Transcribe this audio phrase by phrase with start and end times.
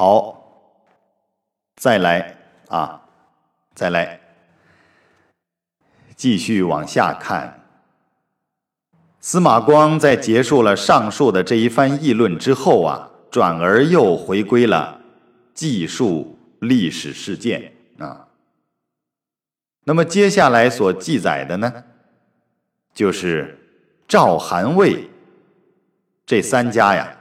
[0.00, 0.34] 好，
[1.76, 2.34] 再来
[2.68, 3.02] 啊，
[3.74, 4.18] 再来，
[6.16, 7.66] 继续往下看。
[9.20, 15.02] 司马光在结束了上述的这一番议论之后啊，转而又回归了
[15.52, 18.26] 记述历史事件啊。
[19.84, 21.84] 那么接下来所记载的呢，
[22.94, 23.58] 就是
[24.08, 25.10] 赵、韩、魏
[26.24, 27.18] 这三家呀。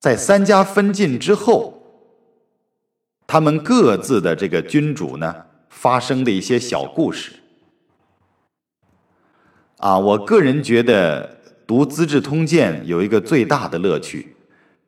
[0.00, 1.74] 在三家分晋之后，
[3.26, 7.32] 他们各自的这个君主呢，发生的一些小故事。
[9.76, 14.34] 啊，我个人觉得读《资治通鉴》有一个最大的乐趣，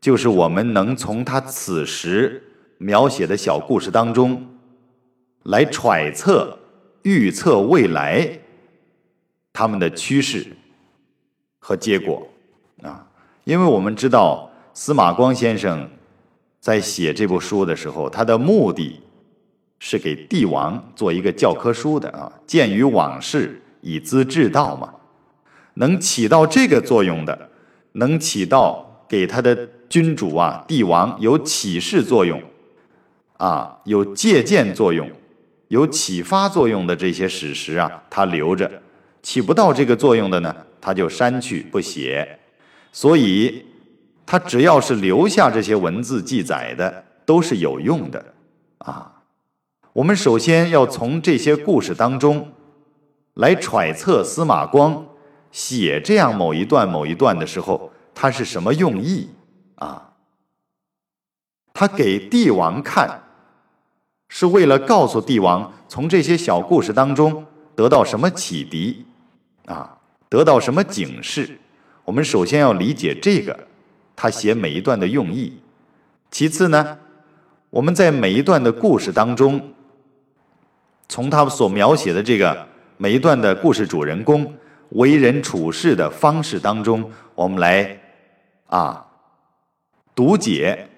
[0.00, 2.42] 就是我们能从他此时
[2.78, 4.42] 描写的小故事当中，
[5.42, 6.58] 来揣测、
[7.02, 8.40] 预测未来
[9.52, 10.46] 他们的趋势
[11.58, 12.26] 和结果。
[12.82, 13.06] 啊，
[13.44, 14.48] 因为我们知道。
[14.74, 15.86] 司马光先生
[16.58, 19.00] 在写这部书的时候，他的目的
[19.78, 24.94] 是给帝王做一个教科书的啊，鉴于往事，以资治道嘛。
[25.74, 27.50] 能起到这个作用的，
[27.92, 32.42] 能起到给他的君主啊、帝王有启示作用
[33.36, 35.10] 啊、有借鉴作用、
[35.68, 38.66] 有启发作用的这些史实啊，他留着；
[39.22, 42.38] 起不到这个作用的呢，他就删去不写。
[42.90, 43.66] 所以。
[44.32, 48.32] 他只要是留下这些文字记载的，都是有用的，
[48.78, 49.20] 啊，
[49.92, 52.50] 我们首先要从这些故事当中
[53.34, 55.04] 来揣测司马光
[55.50, 59.28] 写这样某一段某一段的时候，他是什么用意
[59.74, 60.14] 啊？
[61.74, 63.24] 他给帝王看，
[64.30, 67.44] 是为了告诉帝王从这些小故事当中
[67.76, 69.04] 得到什么启迪
[69.66, 69.98] 啊，
[70.30, 71.58] 得到什么警示？
[72.06, 73.68] 我们首先要理解这个。
[74.14, 75.60] 他写每一段的用意，
[76.30, 76.98] 其次呢，
[77.70, 79.72] 我们在每一段的故事当中，
[81.08, 84.54] 从他所描写的这个每一段的故事主人公
[84.90, 88.00] 为人处事的方式当中，我们来
[88.66, 89.06] 啊
[90.14, 90.88] 读解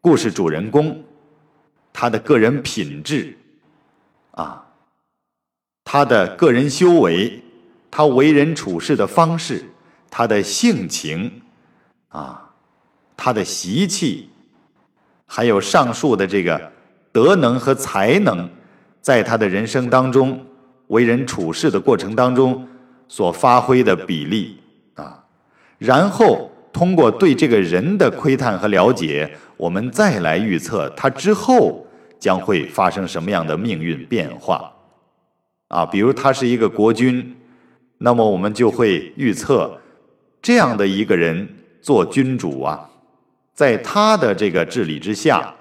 [0.00, 1.02] 故事主人公
[1.92, 3.36] 他的个人品质
[4.32, 4.66] 啊，
[5.82, 7.42] 他的个人修为，
[7.90, 9.64] 他为人处事的方式，
[10.10, 11.42] 他的性情。
[12.08, 12.50] 啊，
[13.16, 14.30] 他的习气，
[15.26, 16.72] 还有上述的这个
[17.12, 18.48] 德能和才能，
[19.02, 20.46] 在他的人生当中
[20.86, 22.66] 为人处事的过程当中
[23.08, 24.58] 所发挥的比例
[24.94, 25.24] 啊，
[25.78, 31.86] 然后通过对这个人的窥探和了解，我们再来预测他之后
[32.18, 34.72] 将会发生什么样的命运变化
[35.68, 35.84] 啊。
[35.84, 37.36] 比如他是一个国君，
[37.98, 39.78] 那么我们就会预测
[40.40, 41.46] 这样的一个人。
[41.86, 42.90] 做君主啊，
[43.54, 45.54] 在他的这个治理之下，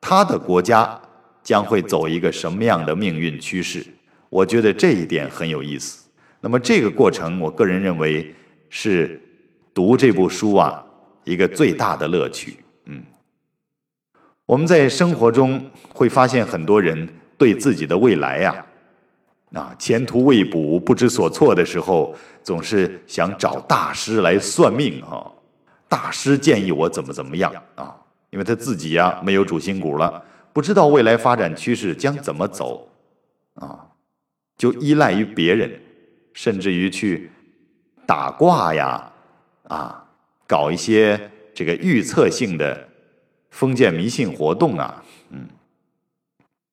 [0.00, 1.00] 他的国家
[1.44, 3.86] 将会走一个什么样的命运趋势？
[4.28, 6.08] 我觉得这一点很有意思。
[6.40, 8.34] 那么这个过程，我个人认为
[8.68, 9.22] 是
[9.72, 10.84] 读这部书啊
[11.22, 12.56] 一个最大的乐趣。
[12.86, 13.00] 嗯，
[14.46, 18.66] 我们在生活中会发现很多人对自己的未来呀，
[19.52, 25.30] 啊前途未卜、不知所措的时候，总是想找大师来算命啊。
[25.88, 27.94] 大师建议我怎么怎么样啊？
[28.30, 30.20] 因为他自己呀没有主心骨了，
[30.52, 32.88] 不知道未来发展趋势将怎么走，
[33.54, 33.86] 啊，
[34.58, 35.70] 就依赖于别人，
[36.32, 37.30] 甚至于去
[38.06, 39.12] 打卦呀，
[39.68, 40.04] 啊，
[40.48, 42.88] 搞一些这个预测性的
[43.50, 45.46] 封建迷信活动啊，嗯，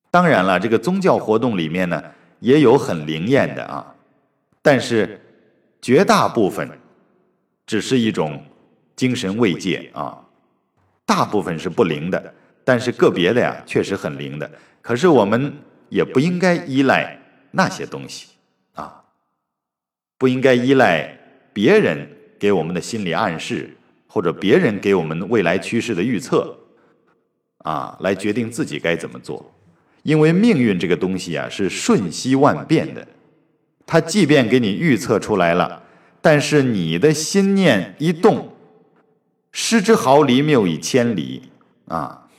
[0.09, 2.03] 当然了，这个宗教活动里面呢
[2.39, 3.93] 也有很灵验的啊，
[4.63, 5.21] 但是
[5.79, 6.67] 绝大部分
[7.67, 8.43] 只是一种。
[9.01, 10.15] 精神慰藉啊，
[11.07, 14.47] 大部分是不灵的，但是个别的呀，确实很灵的。
[14.79, 15.51] 可是我们
[15.89, 17.19] 也不应该依赖
[17.49, 18.27] 那些东西
[18.73, 19.01] 啊，
[20.19, 21.17] 不应该依赖
[21.51, 22.07] 别人
[22.37, 23.75] 给我们的心理暗示，
[24.05, 26.55] 或者别人给我们未来趋势的预测
[27.63, 29.51] 啊，来决定自己该怎么做。
[30.03, 33.07] 因为命运这个东西啊，是瞬息万变的，
[33.87, 35.81] 它即便给你预测出来了，
[36.21, 38.49] 但是你的心念一动。
[39.51, 41.51] 失之毫厘，谬以千里
[41.87, 42.29] 啊！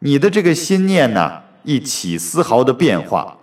[0.00, 3.38] 你的这个心念呢，一起丝毫的变化，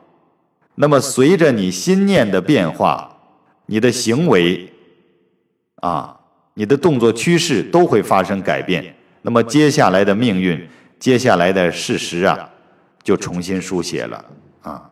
[0.75, 3.18] 那么随着你心念的变化，
[3.68, 4.74] 你的行为
[5.77, 6.19] 啊，
[6.56, 8.94] 你的动作趋势都会发生改变。
[9.21, 10.69] 那么接下来的命运，
[11.00, 12.50] 接下来的事实啊，
[13.01, 14.25] 就重新书写了
[14.62, 14.91] 啊。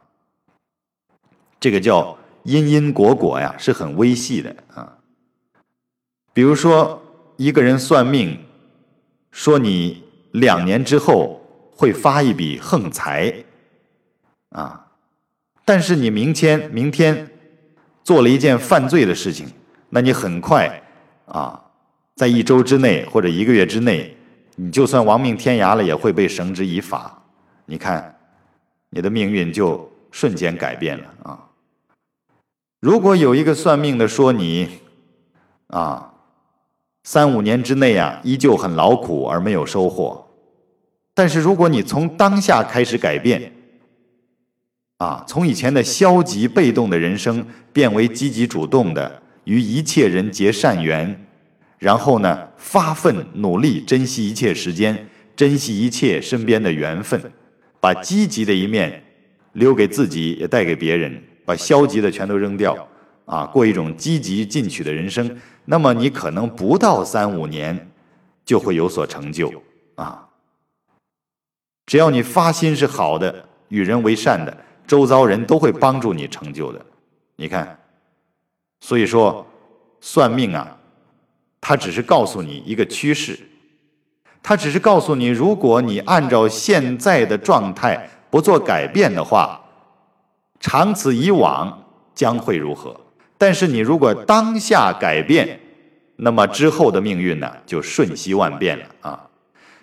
[1.59, 4.97] 这个叫因因果果呀，是很微细的啊。
[6.33, 7.00] 比如说。
[7.41, 8.37] 一个人算命，
[9.31, 10.03] 说你
[10.33, 11.41] 两年之后
[11.75, 13.33] 会发一笔横财，
[14.49, 14.85] 啊，
[15.65, 17.27] 但是你明天明天
[18.03, 19.47] 做了一件犯罪的事情，
[19.89, 20.83] 那你很快
[21.25, 21.59] 啊，
[22.15, 24.15] 在一周之内或者一个月之内，
[24.57, 27.23] 你就算亡命天涯了，也会被绳之以法。
[27.65, 28.19] 你看，
[28.91, 31.49] 你的命运就瞬间改变了啊！
[32.79, 34.69] 如果有一个算命的说你
[35.69, 36.09] 啊。
[37.03, 40.27] 三五年之内啊，依旧很劳苦而没有收获。
[41.13, 43.51] 但是如果你从当下开始改变，
[44.97, 51.25] 啊，从以前的消极被动的人生变为积极主动的，与一切人结善缘，
[51.79, 57.19] 然后呢，发奋努力，珍惜一切时间，珍惜一切身边的缘分，
[57.79, 59.03] 把积极的一面
[59.53, 62.87] 留给自己，也带给别人，把消极的全都扔掉。
[63.31, 67.89] 啊，过一种积极进取的人生，那么你可能不到三五年
[68.43, 69.49] 就会有所成就
[69.95, 70.27] 啊。
[71.85, 76.85] 只要你发心是好的，与人为善的，周遭人都会帮助你成就的。
[77.37, 77.79] 你看，
[78.81, 79.47] 所以说
[80.01, 80.77] 算命啊，
[81.61, 83.39] 它只是告诉你一个趋势，
[84.43, 89.61] 它只是告诉你，如果你按照现在的状态不做改变的话，
[90.59, 92.99] 长此以往将会如何？
[93.41, 95.59] 但是你如果当下改变，
[96.17, 99.27] 那么之后的命运呢就瞬息万变了啊！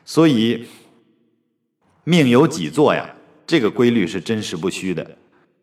[0.04, 0.64] 所以
[2.04, 3.10] 命由己作呀，
[3.44, 5.04] 这个规律是真实不虚的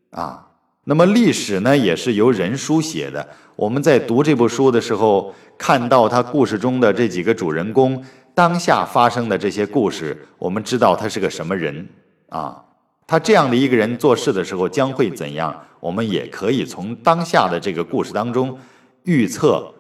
[0.09, 0.45] 啊。
[0.83, 3.25] 那么历史呢也是由人书写的。
[3.55, 8.03] 我们在读这部书的时候，看到他故事中的这几个主人公
[8.33, 11.87] 当下发生的这些故事，我们知道他是个什么人
[12.27, 12.61] 啊。
[13.07, 15.55] 他这样的一个人做事的时候将会怎样？
[15.79, 18.57] 我们也可以从当下的这个故事当中
[19.03, 19.71] 预测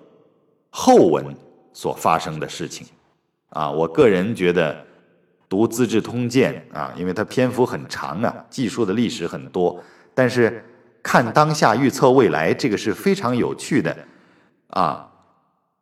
[0.69, 1.35] 后文
[1.73, 2.85] 所发生的事情。
[3.49, 4.85] 啊，我个人觉得
[5.49, 9.83] 读《资治通鉴》啊，因为它篇幅很长啊，记述的历史很多，
[10.13, 10.63] 但是
[11.01, 13.97] 看当下预测未来，这个是非常有趣的
[14.67, 15.09] 啊，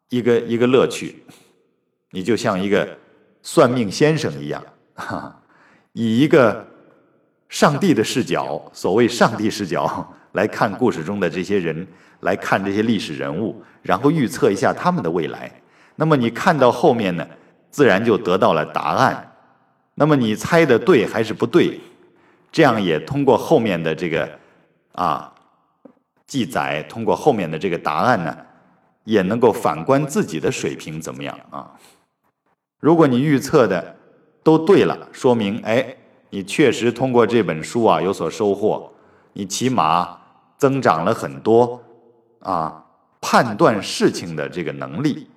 [0.08, 1.22] 一个一个乐趣。
[2.12, 2.98] 你就像一个
[3.42, 4.64] 算命先生一样，
[4.94, 5.42] 哈，
[5.92, 6.72] 以一个。
[7.54, 11.88] 上帝的视角，所谓上帝视角来看故事中的这些人，
[12.22, 15.52] 来看这些历史人物，然后预测一下他们的未来。
[15.96, 17.24] 那么你看到后面呢，
[17.70, 19.36] 自然就得到了答案。
[19.94, 21.80] 那么你猜的对还是不对？
[22.52, 24.28] 这样也通过后面的这个
[24.94, 25.32] 啊
[26.26, 28.36] 记载，通过后面的这个答案呢，
[29.04, 31.70] 也能够反观自己的水平怎么样啊？
[32.80, 33.96] 如果你预测的
[34.42, 35.98] 都对了，说明哎。
[36.34, 38.92] 你确实通过这本书啊有所收获，
[39.34, 40.18] 你起码
[40.58, 41.80] 增长了很多
[42.40, 42.84] 啊
[43.22, 45.28] 判断事情的这个能力，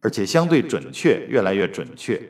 [0.00, 2.20] 而且相对准确，越来越准确，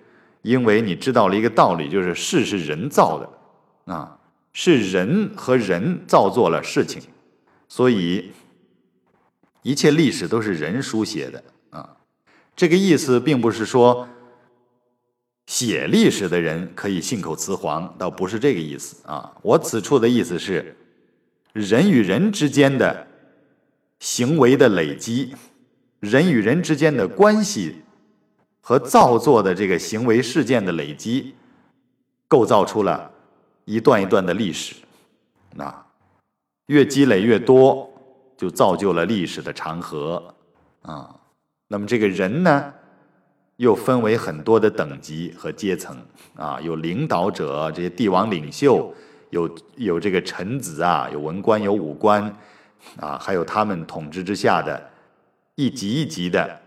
[0.43, 4.19] 因为你知道了一个道理，就是事是人造的啊，
[4.53, 7.01] 是人和人造作了事情，
[7.69, 8.33] 所以
[9.63, 11.97] 一切历史都是人书写的啊，
[12.55, 14.07] 这个意思并不是说。
[15.47, 19.31] 写历史的人可以信口雌黄，倒不是这个意思啊。
[19.43, 20.75] 我此处的意思是，
[21.53, 23.07] 人与人之间的
[24.01, 25.35] 行为的累积，
[26.01, 27.83] 人与人之间的关系
[28.61, 31.35] 和造作的这个行为事件的累积，
[32.27, 33.11] 构造出了
[33.67, 34.75] 一段一段的历史。
[35.55, 35.87] 那
[36.67, 37.89] 越积累越多，
[38.37, 40.35] 就造就了历史的长河
[40.81, 41.15] 啊。
[41.69, 42.73] 那么这个人呢？
[43.57, 45.97] 又分为很多的等级和阶层
[46.35, 48.93] 啊，有领导者这些帝王领袖，
[49.31, 52.23] 有有这个臣子啊，有文官有武官
[52.99, 54.91] 啊，还有他们统治之下的
[55.55, 56.61] 一级一级的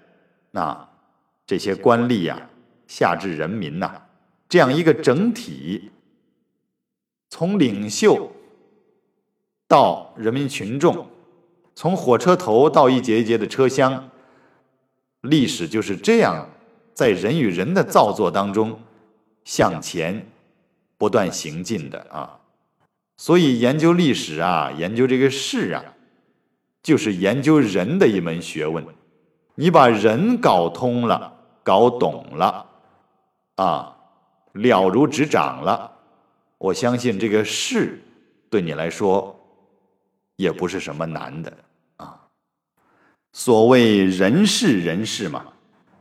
[0.51, 0.87] 那
[1.45, 2.49] 这些官吏呀，
[2.87, 3.91] 下至人民呐，
[4.47, 5.91] 这样一个整体，
[7.29, 8.31] 从领袖
[9.67, 11.05] 到人民群众，
[11.75, 14.09] 从火车头到一节一节的车厢，
[15.19, 16.49] 历史就是这样。
[16.97, 18.79] 在人与人的造作当中，
[19.45, 20.25] 向前
[20.97, 22.39] 不断行进的啊，
[23.17, 25.93] 所以研究历史啊，研究这个事啊，
[26.81, 28.83] 就是研究人的一门学问。
[29.53, 32.65] 你把人搞通了，搞懂了，
[33.57, 33.95] 啊，
[34.53, 35.91] 了如指掌了，
[36.57, 38.01] 我相信这个事
[38.49, 39.39] 对你来说
[40.35, 41.53] 也不是什么难的
[41.97, 42.25] 啊。
[43.33, 45.45] 所谓人事人事嘛。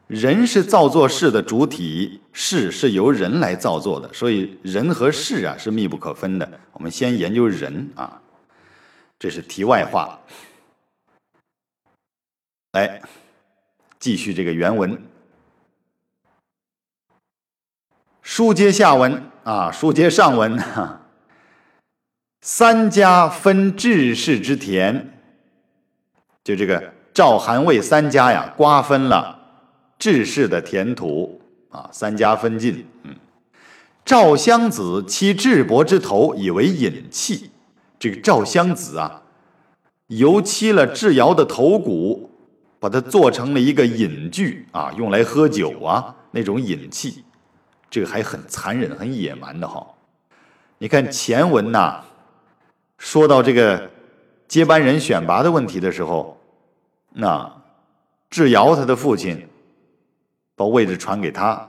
[0.06, 6.48] 人是造作事的主体，事是由人来造作的，所以人和事啊是密不可分的。
[6.72, 8.20] 我们先研究人啊，
[9.18, 10.20] 这是题外话。
[12.72, 13.02] 来，
[13.98, 15.02] 继续这个原文。
[18.22, 21.02] 书接下文啊，书接上文哈。
[22.42, 25.12] 三家分治世之田，
[26.44, 29.35] 就这个赵、韩、魏三家呀，瓜分了
[29.98, 32.86] 治世的田土啊，三家分晋。
[33.02, 33.14] 嗯，
[34.04, 37.50] 赵襄子欺智伯之头，以为隐器。
[37.98, 39.22] 这个赵襄子啊，
[40.08, 42.30] 油漆了智瑶的头骨，
[42.78, 47.24] 把它做成了一个隐具啊，用来喝酒啊那种隐器。
[47.88, 49.86] 这个还很残忍、很野蛮的哈。
[50.78, 52.02] 你看前文呐。
[52.98, 53.90] 说到这个
[54.48, 56.40] 接班人选拔的问题的时候，
[57.12, 57.62] 那
[58.30, 59.46] 智瑶他的父亲
[60.56, 61.68] 把位置传给他，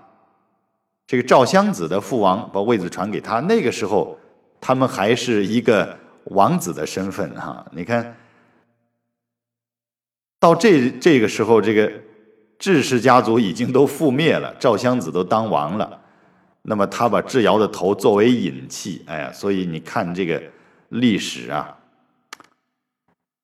[1.06, 3.40] 这个赵襄子的父王把位子传给他。
[3.42, 4.18] 那个时候，
[4.60, 7.64] 他们还是一个王子的身份哈。
[7.72, 8.18] 你看
[10.40, 11.92] 到这这个时候，这个
[12.58, 16.02] 智氏家族已经都覆灭了，赵襄子都当王了。
[16.64, 20.42] 那么他把智瑶的头作为引器，哎呀，所以你看这个。
[20.92, 21.76] 历史啊，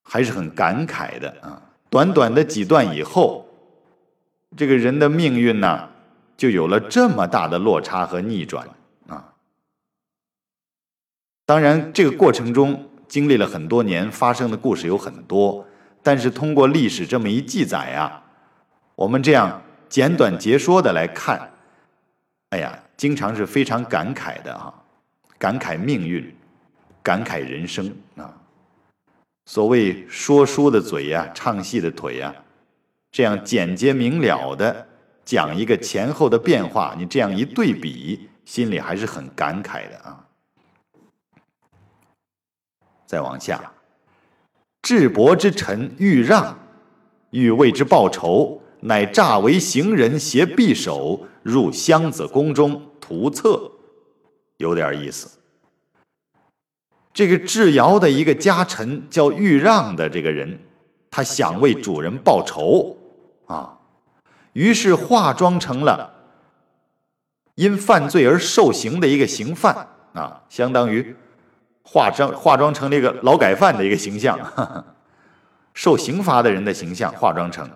[0.01, 1.61] 还是很感慨的啊！
[1.89, 3.42] 短短的几段以后，
[4.55, 5.89] 这个人的命运呢，
[6.37, 8.67] 就有了这么大的落差和逆转
[9.07, 9.33] 啊！
[11.45, 15.65] 当然，这个过程中经历了很多年，发生的故事有很多，
[16.01, 18.23] 但是通过历史这么一记载啊，
[18.95, 21.51] 我们这样简短截说的来看，
[22.49, 24.73] 哎呀，经常是非常感慨的啊，
[25.37, 26.35] 感慨命运。
[27.05, 28.33] 感慨人生啊！
[29.45, 32.33] 所谓说书的嘴呀，唱戏的腿呀，
[33.13, 34.87] 这样简洁明了的
[35.23, 40.25] 讲一个前后的变化，你这样一对比，心里还是很感慨的啊。
[43.05, 43.71] 再往下，
[44.81, 46.57] 智伯之臣欲让，
[47.29, 53.71] 欲为之报仇，乃诈为行人，携匕首入襄子宫中图策，
[54.57, 55.37] 有点意思。
[57.13, 60.59] 这个智瑶的一个家臣叫豫让的这个人，
[61.11, 62.97] 他想为主人报仇
[63.45, 63.77] 啊，
[64.53, 66.13] 于是化妆成了
[67.55, 71.15] 因犯罪而受刑的一个刑犯啊，相当于
[71.83, 74.37] 化妆化妆成了一个劳改犯的一个形象，
[75.73, 77.69] 受刑罚的人的形象化妆成，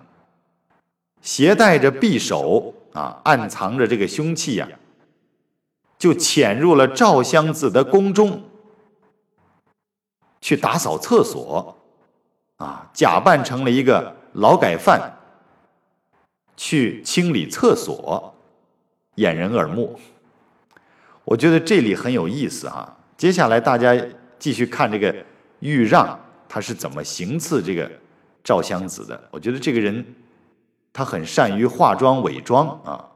[1.20, 4.68] 携带着匕首啊，暗藏着这个凶器呀，
[5.98, 8.42] 就潜入了赵襄子的宫中。
[10.40, 11.76] 去打扫厕所，
[12.58, 15.17] 啊，假扮成了一个劳改犯，
[16.58, 18.34] 去清理厕所，
[19.14, 19.98] 掩人耳目。
[21.24, 22.96] 我觉得这里很有意思啊。
[23.16, 23.96] 接下来大家
[24.40, 25.14] 继续看这个
[25.60, 27.88] 豫让他是怎么行刺这个
[28.42, 29.28] 赵襄子的。
[29.30, 30.04] 我觉得这个人
[30.92, 33.08] 他很善于化妆伪装啊，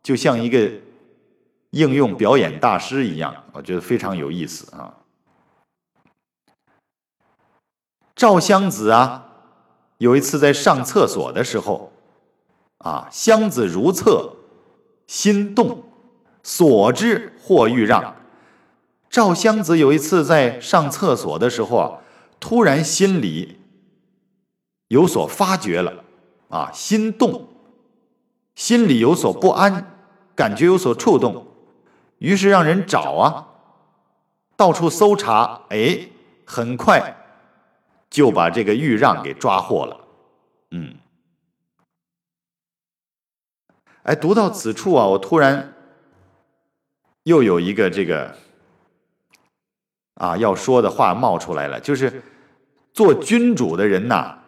[0.00, 0.70] 就像一个
[1.70, 4.94] 应用表演大师一样，我觉得非常有意思啊。
[8.14, 9.26] 赵襄子啊，
[9.98, 11.92] 有一次在上厕所的时候，
[12.78, 14.36] 啊，襄子如厕，
[15.06, 15.84] 心动，
[16.42, 18.16] 所之或欲让。
[19.08, 21.98] 赵襄子有一次在上厕所的时候啊，
[22.40, 23.58] 突然心里
[24.88, 26.04] 有所发觉了，
[26.48, 27.48] 啊，心动，
[28.54, 29.96] 心里有所不安，
[30.34, 31.46] 感觉有所触动，
[32.18, 33.48] 于是让人找啊，
[34.56, 36.08] 到处搜查，哎，
[36.44, 37.20] 很快。
[38.10, 39.96] 就把这个豫让给抓获了，
[40.70, 40.94] 嗯，
[44.04, 45.74] 哎，读到此处啊，我突然
[47.24, 48.36] 又有一个这个
[50.14, 52.22] 啊要说的话冒出来了，就是
[52.92, 54.40] 做君主的人呐，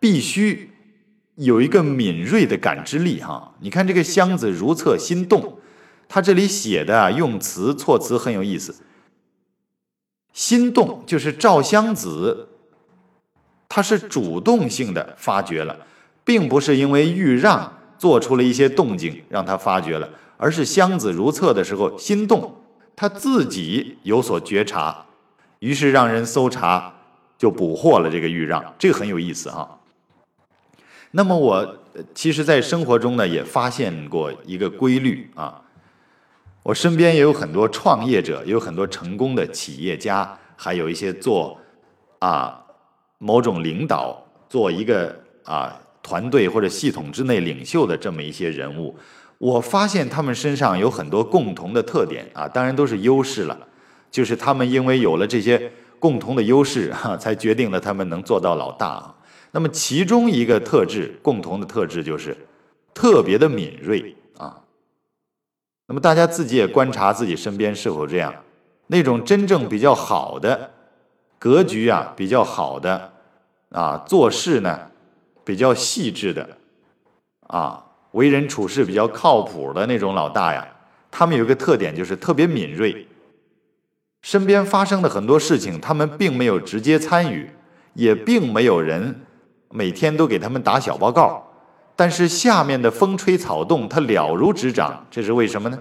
[0.00, 0.70] 必须
[1.34, 3.52] 有一个敏锐的感知力哈。
[3.60, 5.58] 你看这个箱子如厕心动，
[6.08, 8.74] 他这里写的用词措辞很有意思。
[10.32, 12.48] 心动就是赵襄子，
[13.68, 15.86] 他是主动性的发觉了，
[16.24, 22.54] 并不是因为豫让做出了一些动静让他发觉了，而是箱子如厕的时候心动，
[22.94, 25.06] 他自己有所觉察，
[25.58, 26.94] 于是让人搜查，
[27.38, 29.80] 就捕获了这个豫让，这个很有意思哈。
[31.12, 31.76] 那么我
[32.14, 35.62] 其实，在生活中呢，也发现过一个规律啊。
[36.62, 41.58] 我身边也有很多创业者，也有很多成功的企业家，还有一些做
[42.18, 42.60] 啊
[43.18, 48.96] 某种领导，做一个啊团队或者系统之内领袖的这么一些人物。
[49.38, 53.58] 我发现他们身上有很多共同的特点啊，当然都是优势了。
[54.08, 59.12] 就是他们因为有了这些共同的优势， 哈，才决定了他们能做到老大。
[59.50, 62.36] 那么其中一个特质，共同的特质就是
[62.94, 64.62] 特别的敏锐啊。
[65.88, 68.32] 那么大家自己也观察自己身边是否这样，
[68.86, 70.70] 那种真正比较好的
[71.38, 73.12] 格局啊，比较好的
[73.70, 74.78] 啊，做事呢
[75.46, 76.58] 比较细致的
[77.46, 80.66] 啊，为人处事比较靠谱的那种老大呀，
[81.08, 83.06] 他们有一个特点就是特别敏锐，
[84.22, 87.48] 身边发生的很多事情，他们并没有直接参与，
[87.94, 89.22] 也并没有人
[89.70, 91.44] 每天都给他们打小报告。
[91.94, 95.78] 但是下面的风吹草动，他了如指掌，这是为什么呢？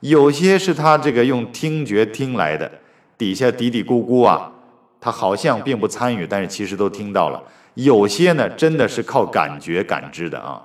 [0.00, 2.72] 有些是他这个用听觉听来的，
[3.18, 4.50] 底下嘀嘀咕咕啊，
[4.98, 7.42] 他好像并不参与，但是其实都听到了。
[7.74, 10.62] 有些呢，真的是靠感觉感知的啊。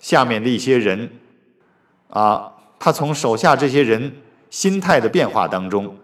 [0.00, 1.10] 下面的一些人
[2.08, 4.12] 啊，他从手下这些人
[4.50, 5.96] 心态的变化当中，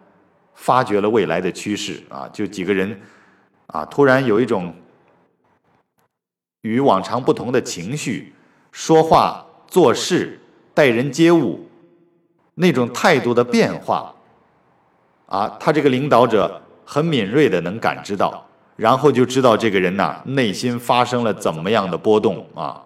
[0.54, 2.28] 发掘了未来的趋势啊。
[2.32, 3.00] 就几个人
[3.66, 4.74] 啊，突然有一种。
[6.62, 8.34] 与往常不同的情绪，
[8.70, 10.38] 说话、做事、
[10.74, 11.66] 待人接物，
[12.56, 14.14] 那种态度的变化，
[15.24, 18.46] 啊，他这个领导者很敏锐的能感知到，
[18.80, 22.82] 然后就知道这个人呐内心发生了怎么样的波动啊。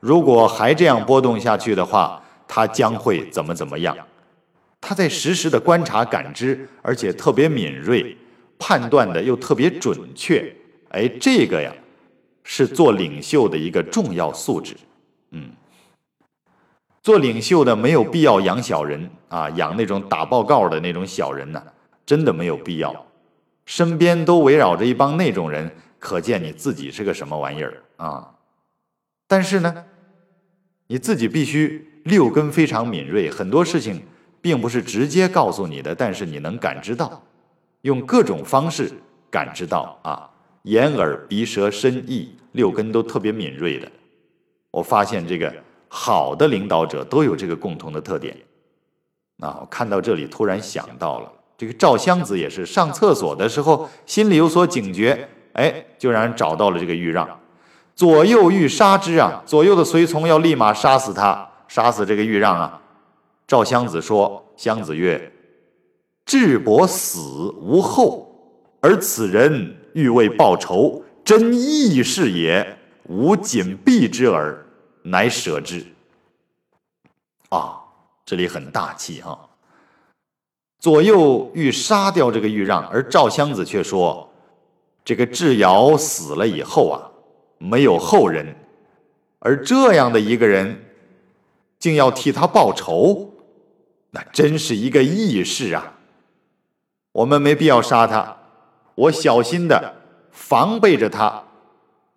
[0.00, 3.94] 如果还这样波动下去的话，他将会怎么怎么样？
[4.80, 8.16] 他在实时的观察、感知，而且特别敏锐，
[8.58, 10.50] 判断的又特别准确。
[10.88, 11.70] 哎，这个呀。
[12.48, 14.76] 是做领袖的一个重要素质，
[15.32, 15.50] 嗯，
[17.02, 21.60] 做领袖的没有必要养小人啊，养那种打报告的那种小人呢，
[22.06, 23.05] 真的没有必要。
[23.66, 28.32] 身边都围绕着一帮那种人，可见你自己是个什么玩意儿啊！
[29.26, 29.84] 但是呢，
[30.86, 34.00] 你自己必须六根非常敏锐，很多事情
[34.40, 37.20] 并不是直接告诉你的，但是你能感知到，
[37.82, 38.90] 用各种方式
[39.30, 40.30] 感知到啊。
[40.62, 43.90] 眼耳鼻舌身意六根都特别敏锐的，
[44.70, 45.52] 我发现这个
[45.88, 48.36] 好的领导者都有这个共同的特点。
[49.38, 57.28] 啊，我看到这里突然想到了，这个赵襄子也是上厕所的时候心里有所警觉，哎，就让人找到了这个豫让，
[57.94, 62.80] 左右欲杀之啊，左右的随从要立马杀死他，杀死这个豫让啊。
[63.46, 65.32] 赵襄子说：“襄子曰，
[66.24, 67.18] 智伯死
[67.60, 68.28] 无后，
[68.80, 74.66] 而此人。”欲为报仇，真义士也，无紧闭之耳，
[75.04, 75.82] 乃舍之。
[77.48, 77.80] 啊，
[78.26, 79.45] 这里很大气哈。
[80.78, 84.30] 左右欲杀掉这个豫让，而赵襄子却说
[85.04, 87.10] ：“这个智瑶死了以后啊，
[87.58, 88.54] 没有后人，
[89.38, 90.84] 而这样的一个人，
[91.78, 93.32] 竟要替他报仇，
[94.10, 95.94] 那真是一个义士啊！
[97.12, 98.36] 我们没必要杀他。”
[98.96, 99.94] 我小心的
[100.30, 101.44] 防备着他，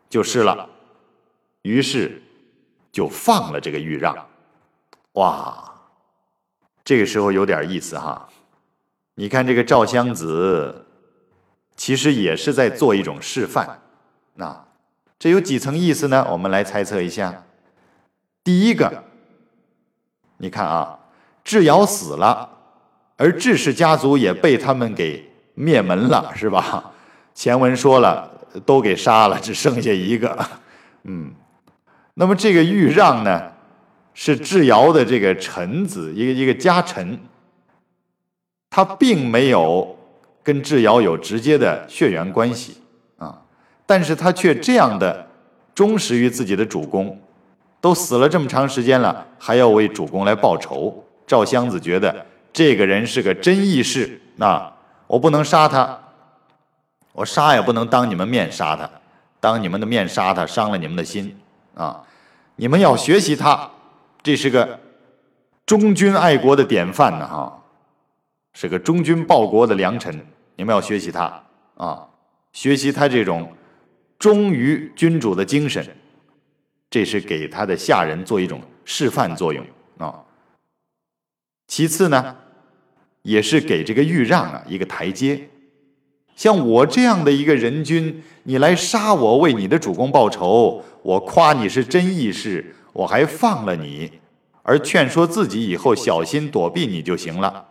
[0.09, 0.69] 就是了。
[1.63, 2.21] 于是
[2.89, 4.15] 就放了这个豫让。
[5.13, 5.73] 哇，
[6.85, 8.29] 这个时候有点意思哈。
[9.19, 10.85] 你看这个赵襄子，
[11.75, 13.81] 其实也是在做一种示范。
[14.35, 14.65] 那
[15.19, 16.25] 这有几层意思呢？
[16.31, 17.43] 我们来猜测一下。
[18.45, 19.03] 第一个，
[20.37, 20.97] 你看啊，
[21.43, 22.49] 智瑶死了，
[23.17, 25.27] 而智氏家族也被他们给。
[25.53, 26.89] 灭门了是吧？
[27.35, 28.31] 前文说了，
[28.65, 30.47] 都给杀了，只剩下一个。
[31.03, 31.33] 嗯，
[32.13, 33.51] 那么这个豫让呢，
[34.13, 37.19] 是智瑶的这个臣子，一个一个家臣，
[38.69, 39.97] 他并没有
[40.43, 42.77] 跟智瑶有直接的血缘关系
[43.17, 43.41] 啊，
[43.85, 45.27] 但是他却这样的
[45.73, 47.19] 忠实于自己的主公，
[47.81, 51.03] 都死了这么长时间了，还要为主公来报仇。
[51.25, 54.73] 赵襄子觉得这个人是个真义士，那。
[55.09, 55.99] 我不能杀他，
[57.13, 58.87] 我杀也不能当你们面杀他，
[59.39, 61.35] 当你们的面杀他，伤了你们的心
[61.73, 62.03] 啊！
[62.57, 63.67] 你们要学习他，
[64.21, 64.79] 这是个
[65.65, 67.58] 忠君爱国的典范呢，哈，
[68.53, 70.19] 是个忠君报国的良臣。
[70.55, 71.43] 你们要学习他
[71.75, 72.07] 啊，
[72.53, 73.55] 学习他这种
[74.17, 75.85] 忠于君主的精神，
[76.89, 79.65] 这是给他的下人做一种示范作用
[79.97, 80.23] 啊。
[81.67, 82.35] 其次呢？
[83.21, 85.49] 也是给这个豫让啊一个台阶，
[86.37, 94.09] 像我这样的一个人君，你来杀我，为你的主公报仇，我夸你是真义士，我还放了你，
[94.63, 97.68] 而劝说自己以后小心躲避你就行了。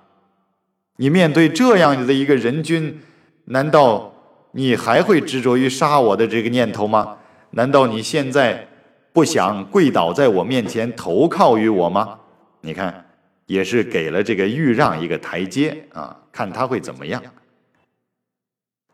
[0.98, 3.00] 你面对这样的一个人君，
[3.46, 4.14] 难道
[4.52, 7.16] 你还会执着于杀我的这个念头吗？
[7.50, 8.68] 难道你现在
[9.12, 12.20] 不想跪倒在我面前投靠于我吗？
[12.60, 13.06] 你看。
[13.48, 17.22] 也是给了这个豫让一个台阶啊，看他会怎么样。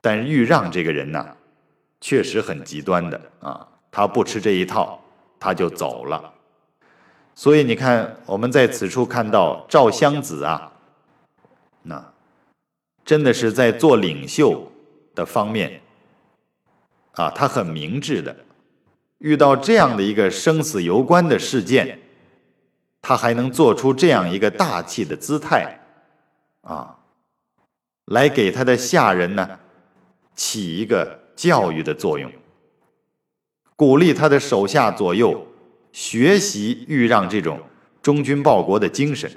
[0.01, 1.27] 但豫让这个人呢，
[2.01, 5.03] 确实很极端的啊，他不吃这一套，
[5.41, 6.33] 他就走了。
[7.35, 10.71] 所以你看，我们在此处看到赵襄子啊，
[11.85, 12.13] 那
[13.05, 14.71] 真的是在做领袖
[15.15, 15.81] 的方面
[17.13, 18.37] 啊，他很明智的。
[19.19, 21.99] 遇到这样的一个生死攸关的事件，
[23.01, 25.81] 他还能做出这样一个大气的姿态
[26.63, 26.99] 啊，
[28.07, 29.59] 来给他的下人呢
[30.35, 32.31] 起一个教育的作用，
[33.77, 35.47] 鼓励他的手下左右。
[35.93, 37.61] 学习豫让这种
[38.03, 39.31] 忠君报国的精神，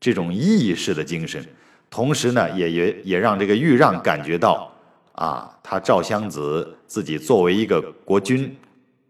[0.00, 1.46] 这种义士的精神，
[1.90, 4.72] 同时呢，也也也让这个豫让感觉到，
[5.12, 8.56] 啊，他赵襄子自己作为一个国君，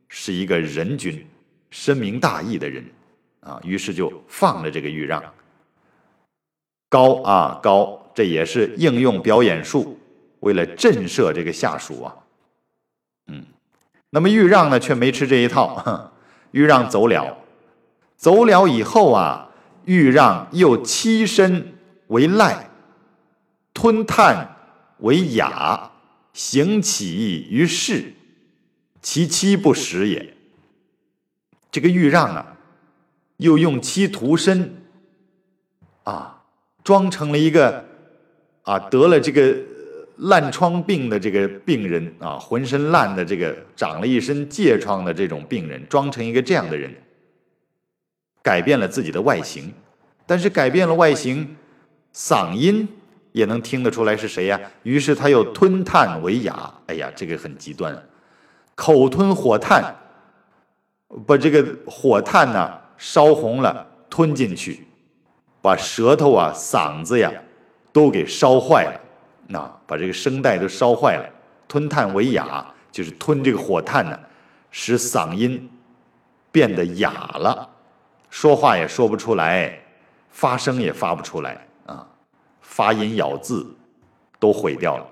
[0.09, 1.24] 是一个仁君，
[1.70, 2.85] 深明大义的人，
[3.40, 5.22] 啊，于是就放了这个豫让。
[6.88, 9.96] 高啊高，这也是应用表演术，
[10.40, 12.16] 为了震慑这个下属啊，
[13.29, 13.44] 嗯，
[14.11, 16.12] 那么豫让呢，却没吃这一套。
[16.50, 17.38] 豫让走了，
[18.16, 19.48] 走了以后啊，
[19.85, 21.75] 欲让又欺身
[22.09, 22.71] 为赖，
[23.73, 24.57] 吞炭
[24.99, 25.90] 为雅，
[26.33, 28.12] 行乞于世，
[29.01, 30.35] 其妻不食也。
[31.71, 32.57] 这个欲让啊，
[33.37, 34.83] 又用妻涂身，
[36.03, 36.43] 啊，
[36.83, 37.85] 装成了一个
[38.62, 39.57] 啊得了这个
[40.16, 46.93] 烂疮病的这个病人啊，浑身烂的这个长了一身疥疮的这种病人，装成一个这样的人，
[48.42, 49.72] 改变了自己的外形，
[50.26, 51.57] 但是改变了外形，
[52.14, 52.88] 嗓音
[53.33, 54.61] 也能听得出来是谁呀？
[54.83, 57.96] 于是他又吞炭为哑，哎呀，这个很极端，
[58.74, 59.94] 口吞火炭，
[61.26, 64.87] 把这个火炭呢烧红了吞进去，
[65.61, 67.33] 把舌头啊嗓子呀
[67.92, 69.00] 都给烧坏了。
[69.46, 71.29] 那把这个声带都烧坏了，
[71.66, 74.18] 吞炭为哑，就是吞这个火炭呢，
[74.70, 75.68] 使嗓音
[76.53, 77.68] 变得哑了，
[78.31, 79.79] 说话也说不出来，
[80.31, 82.07] 发声也发不出来啊，
[82.62, 83.77] 发音咬字
[84.38, 85.07] 都毁掉了。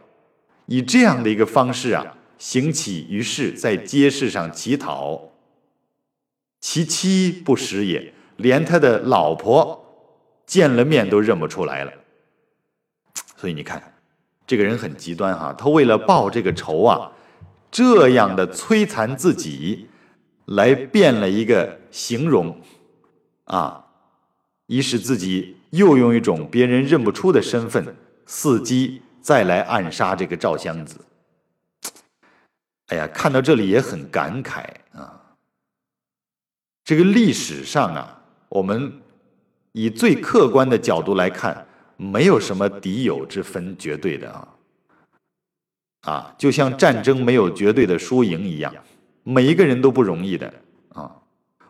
[0.66, 5.20] 以这样的一个方式啊，行乞于世，在街市上乞讨，
[6.61, 9.85] 其妻不识也，连他的老婆
[10.46, 11.92] 见了面都认不出来了。
[13.37, 13.94] 所以你看。
[14.46, 17.12] 这个人很极端哈，他为了报这个仇啊，
[17.70, 19.87] 这样的摧残自己，
[20.46, 22.59] 来变了一个形容，
[23.48, 23.84] 啊，
[24.66, 27.94] 以使自己又用一种别人认不出的身份，
[28.26, 30.98] 伺机再来暗杀这个赵襄子。
[32.87, 35.20] 哎呀，看到这里也很感慨啊。
[36.84, 38.92] 这个历史上啊，我们
[39.72, 41.66] 以最客观的角度来看。
[42.00, 44.48] 没有什么敌友之分，绝对的啊，
[46.02, 48.72] 啊，就像战争没有绝对的输赢一样，
[49.24, 50.54] 每一个人都不容易的。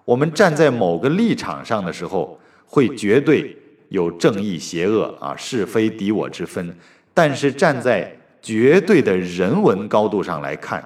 [0.08, 3.54] 我们站在某个立场上的时候，会绝对
[3.90, 6.74] 有正义邪恶啊，是非敌我之分。
[7.12, 10.82] 但是站在绝对的人文高度上来看，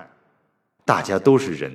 [0.84, 1.70] 大家都是人，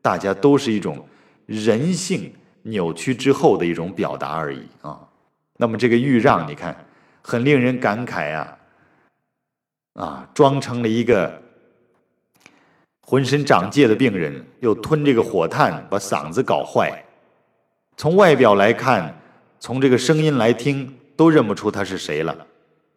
[0.00, 1.06] 大家都是一种
[1.44, 4.98] 人性扭曲之后的一种表达而已啊。
[5.58, 6.74] 那么这个豫让，你看。
[7.20, 8.56] 很令人感慨啊！
[9.92, 11.42] 啊，装成了一个
[13.08, 17.02] 浑身长疥的病人，又吞这个火炭，把嗓子搞坏。
[17.96, 19.18] 从外表来看，
[19.58, 22.46] 从这个声音来听，都认不出他是谁了。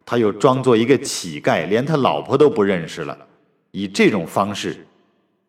[0.06, 3.18] 他又装作一个乞丐，连他老婆都不认识了。
[3.72, 4.86] 以这种方式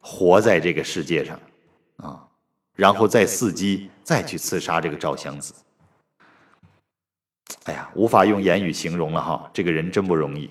[0.01, 1.37] 活在这个世界上
[1.96, 2.22] 啊，
[2.77, 5.53] 然后再伺机再去刺杀这个赵襄子。
[7.64, 9.51] 哎呀，无法用言语形容了哈！
[9.53, 10.48] 这个人真不容易。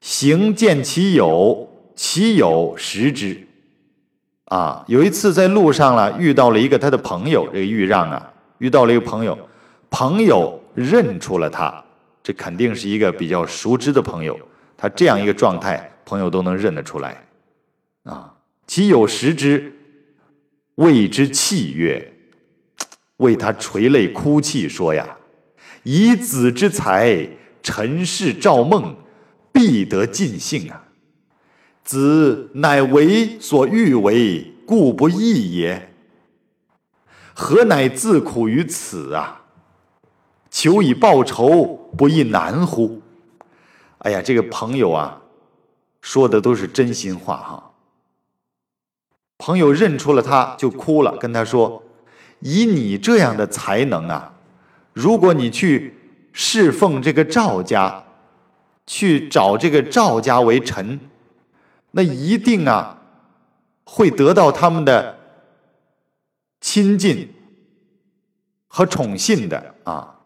[0.00, 1.68] 行见其友，
[2.00, 3.46] 其有识之。
[4.46, 9.38] 啊，有一次在路上了，遇到了一个他的朋友，这个豫让啊，遇到了一个朋友，
[9.90, 11.84] 朋友认出了他，
[12.22, 14.34] 这肯定是一个比较熟知的朋友。
[14.78, 17.22] 他这样一个状态，朋友都能认得出来。
[18.04, 18.34] 啊，
[18.66, 19.70] 其有识之，
[20.76, 22.14] 为之泣曰
[23.18, 25.06] ：“为他垂泪哭泣，说呀。”
[25.84, 27.28] 以子之才，
[27.62, 28.96] 陈氏赵孟，
[29.52, 30.84] 必得尽兴啊！
[31.90, 35.92] 子乃为所欲为，故不义也。
[37.34, 39.40] 何乃自苦于此啊？
[40.48, 43.02] 求以报仇，不亦难乎？
[43.98, 45.20] 哎呀，这个朋友啊，
[46.00, 47.72] 说的都是真心话哈。
[49.38, 51.82] 朋友认出了他，就哭了，跟他说
[52.38, 54.34] ：“以你这样的才能啊！”
[54.94, 55.96] 如果你去
[56.32, 58.04] 侍奉这个赵家，
[58.86, 61.00] 去找这个赵家为臣，
[61.92, 62.98] 那一定啊
[63.84, 65.18] 会得到他们的
[66.60, 67.28] 亲近，
[68.68, 70.20] 和宠信的啊，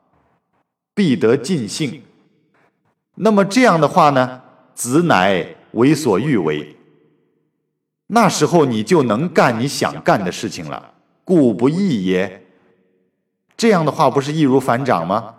[0.95, 2.03] 必得尽兴。
[3.17, 4.43] 那么这样的话呢，
[4.75, 6.77] 子乃为所欲为。
[8.09, 12.43] 那时候你就能干你想干的事情了，故不义也。
[13.57, 15.37] 这样的话不是易如反掌吗？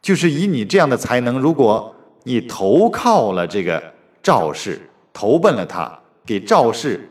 [0.00, 7.10] 就是以你这样的才能，如果你投靠了这个赵氏，投奔了他，给赵氏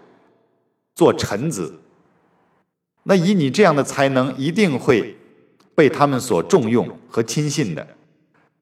[0.95, 1.79] 做臣子，
[3.03, 5.17] 那以你这样的才能，一定会
[5.75, 7.87] 被他们所重用和亲信的。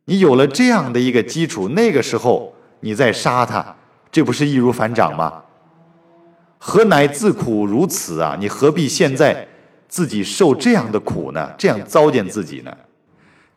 [0.05, 3.75] 你有了这样的一个基础，那个时候你再杀他，
[4.11, 5.43] 这不是易如反掌吗？
[6.57, 8.35] 何乃自苦如此啊？
[8.39, 9.47] 你何必现在
[9.87, 11.53] 自己受这样的苦呢？
[11.57, 12.75] 这样糟践自己呢？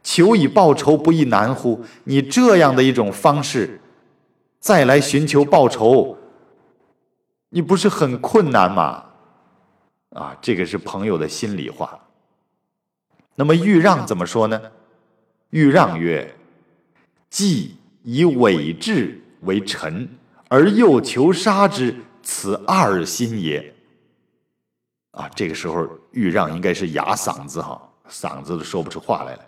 [0.02, 1.84] 求以报仇，不亦难乎？
[2.04, 3.80] 你这样的一种方式，
[4.60, 6.16] 再来寻求报仇，
[7.48, 9.04] 你不是很困难吗？
[10.10, 11.98] 啊，这个是朋友的心里话。
[13.34, 14.60] 那么豫让怎么说呢？
[15.50, 16.36] 豫让曰
[17.30, 20.08] ：“既以伪志为臣，
[20.48, 23.74] 而又求杀之。”此二心也，
[25.12, 29.44] 啊，这个时候豫让应该是哑嗓子哈，嗓子都说不出话来了。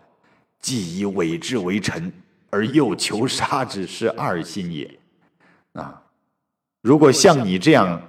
[0.59, 2.11] 既以伪志为臣，
[2.49, 4.99] 而又求杀之，是二心也。
[5.73, 6.03] 啊，
[6.81, 8.03] 如果像你这样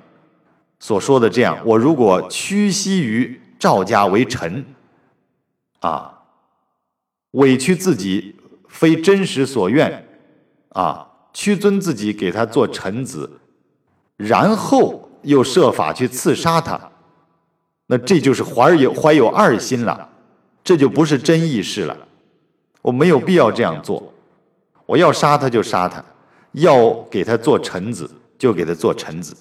[0.80, 4.66] 所说的这样，我如果屈膝于赵家为臣，
[5.80, 6.24] 啊，
[7.32, 8.36] 委屈自己
[8.68, 10.08] 非真实所愿，
[10.70, 13.40] 啊，屈尊自己给他做臣子。
[14.16, 16.80] 然后又设法去刺杀他，
[17.88, 20.08] 那这就是怀有怀有二心了，
[20.64, 21.98] 这就不是真义士了。
[22.84, 24.14] 我没有必要这样做，
[24.86, 26.06] 我要杀他就杀他，
[26.54, 29.36] 要给他做臣子就给他做臣子。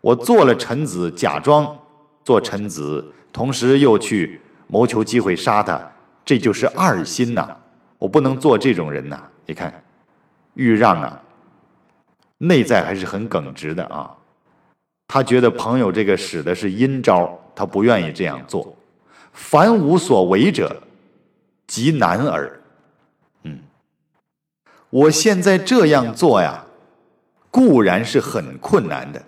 [0.00, 1.78] 我做了臣子，假装
[2.24, 5.80] 做臣子，同时又去谋求机会杀他，
[6.24, 7.56] 这就是二心呐。
[7.98, 9.22] 我不能做这种人呐。
[9.46, 9.82] 你看，
[10.54, 11.20] 豫让啊。
[12.38, 14.10] 内在还是很耿直的啊，
[15.06, 18.74] 他觉得朋友这个使的是阴招，他不愿意这样做。
[19.32, 20.76] 凡无所为者，
[21.68, 22.60] 极难耳。
[24.92, 26.66] 我现在这样做呀，
[27.50, 29.22] 固然是很困难的，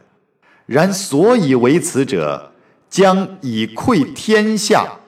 [0.66, 2.52] 然所以为此者，
[2.88, 5.00] 将以愧天下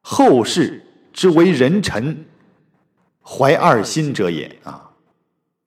[0.00, 2.24] 后世之为人臣，
[3.22, 4.90] 怀二心者也啊，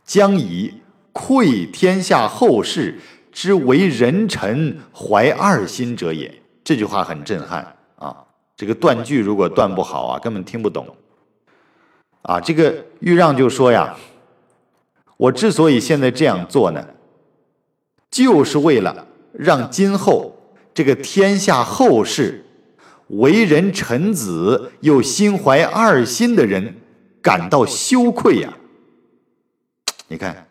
[0.03, 0.73] 将以。
[1.13, 2.97] 愧天下后世
[3.33, 6.33] 之为人臣，怀二心者也。
[6.63, 8.15] 这句话很震撼啊！
[8.55, 10.87] 这个断句如果断不好啊，根本听不懂。
[12.21, 13.95] 啊，这个豫让就说呀
[15.17, 16.85] ：“我之所以现在这样做呢，
[18.09, 20.35] 就是为了让今后
[20.73, 22.45] 这个天下后世
[23.07, 26.75] 为人臣子又心怀二心的人
[27.21, 28.53] 感到羞愧呀！
[30.07, 30.47] 你看。”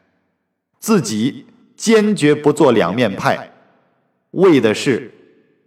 [0.81, 1.45] 自己
[1.77, 3.53] 坚决不做两面派，
[4.31, 5.13] 为的是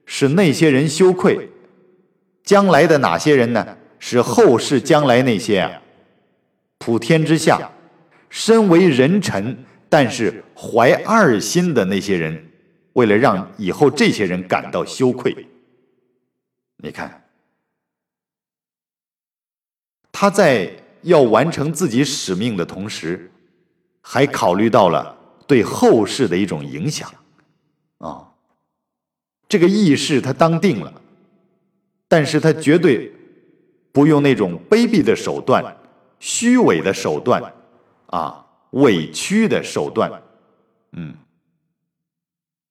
[0.08, 1.52] 使那些人羞愧。
[2.44, 3.78] 将来的哪些人呢？
[4.00, 5.83] 是后世将来那些啊，
[6.84, 7.72] 普天之下
[8.30, 12.46] 身为人臣，但是怀二心的那些人，
[12.94, 15.48] 为了让以后这些人感到羞愧，
[16.84, 17.24] 你看，
[20.12, 20.70] 他在
[21.04, 23.30] 要完成自己使命的同时。
[24.06, 25.18] 还考虑到了
[25.48, 27.10] 对后世的一种影响，
[28.00, 28.28] 啊，
[29.48, 31.02] 这个义士他当定了，
[32.10, 33.10] 但是他绝对
[33.94, 35.64] 不用那种卑鄙的手段、
[36.24, 37.54] 虚伪的手段，
[38.06, 40.10] 啊，委屈的手段，
[40.94, 41.14] 嗯，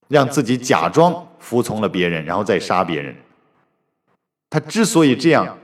[0.08, 3.14] 让自己假装服从了别人，然后再杀别人。
[4.48, 5.58] 他之所以这样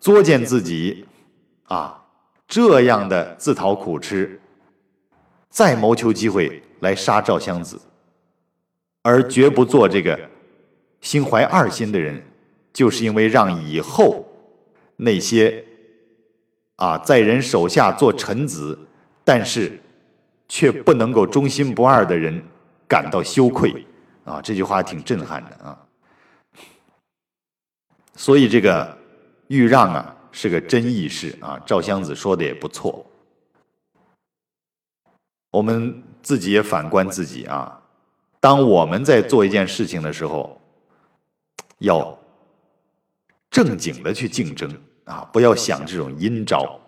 [0.00, 1.04] 作践自己，
[1.64, 2.02] 啊，
[2.48, 4.40] 这样的自讨苦吃。
[5.50, 7.78] 再谋求机会来杀赵襄子，
[9.02, 10.18] 而绝不做这个
[11.02, 12.24] 心怀二心的人，
[12.72, 14.26] 就是因为让以后
[14.96, 15.62] 那些
[16.76, 18.78] 啊在人手下做臣子，
[19.24, 19.80] 但是
[20.48, 22.42] 却不能够忠心不二的人
[22.88, 23.86] 感到羞愧
[24.24, 24.40] 啊！
[24.42, 25.78] 这句话挺震撼的啊！
[28.14, 28.96] 所以这个
[29.48, 33.04] 豫让啊是个真义士啊，赵襄子说的也不错。
[35.50, 37.80] 我们自己也反观自己啊，
[38.40, 40.60] 当我们在做一件事情的时候，
[41.78, 42.18] 要
[43.50, 44.70] 正经的去竞争
[45.04, 46.80] 啊，不要想这种阴招、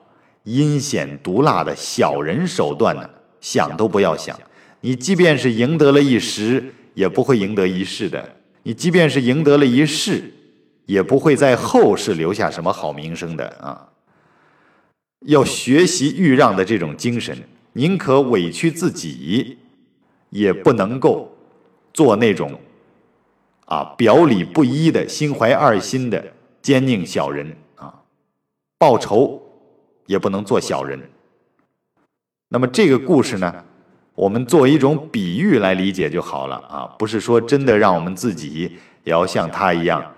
[0.44, 3.08] 阴险毒辣的小人手段呢，
[3.40, 4.38] 想都不要想。
[4.80, 8.22] 你即便是赢得了一时，也不会赢得一世的；
[8.62, 10.32] 你即便是赢得了一世，
[10.84, 13.88] 也不会在后世留下什么好名声的啊。
[15.26, 17.36] 要学习豫让的这种精神，
[17.72, 19.58] 宁可委屈自己，
[20.30, 21.36] 也不能够
[21.92, 22.60] 做那种
[23.64, 26.22] 啊表里不一的、心怀二心的
[26.62, 27.56] 奸佞小人啊。
[28.78, 29.42] 报仇
[30.06, 31.00] 也不能做小人。
[32.48, 33.64] 那么这个故事呢，
[34.14, 40.14] 我们作为一种比喻来理解就好了啊，不是说真的让我们自己也要像他一样，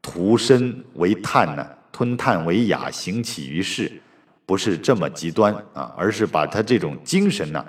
[0.00, 4.00] 屠身为炭呢，吞炭为雅，行起于世。
[4.44, 7.64] 不是这么极端啊，而是把他这种精神呢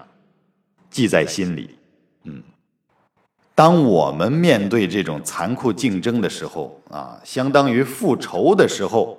[0.90, 1.78] 记在心里。
[2.24, 2.42] 嗯，
[3.54, 9.18] 当我们面对这种残酷竞争的时候啊，相当于复仇的时候，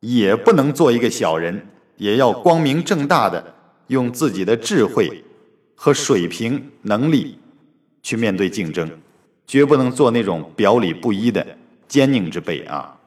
[0.00, 3.54] 也不能做一个小人，也要光明正大的
[3.88, 5.24] 用自己的智慧
[5.74, 7.38] 和水平能力
[8.02, 8.90] 去面对竞争，
[9.46, 11.46] 绝不能做那种表里不一的
[11.86, 12.98] 奸佞之辈啊。